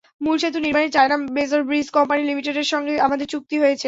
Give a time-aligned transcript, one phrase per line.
[0.21, 3.79] মূল সেতু নির্মাণে চায়না মেজর ব্রিজ কোম্পানি লিমিটেডের সঙ্গে আমাদের চুক্তি হয়েছে।